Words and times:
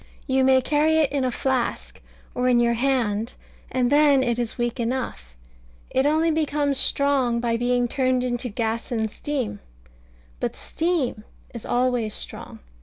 You 0.25 0.43
may 0.43 0.61
carry 0.63 0.97
it 0.97 1.11
in 1.11 1.23
a 1.23 1.29
flask, 1.29 2.01
or 2.33 2.49
in 2.49 2.59
your 2.59 2.73
hand, 2.73 3.35
and 3.71 3.91
then 3.91 4.23
it 4.23 4.39
is 4.39 4.57
weak 4.57 4.79
enough. 4.79 5.35
It 5.91 6.07
only 6.07 6.31
becomes 6.31 6.79
strong 6.79 7.39
by 7.39 7.55
being 7.55 7.87
turned 7.87 8.23
into 8.23 8.49
gas 8.49 8.91
and 8.91 9.11
steam. 9.11 9.59
But 10.39 10.55
steam 10.55 11.23
is 11.53 11.67
always 11.67 12.15
strong. 12.15 12.61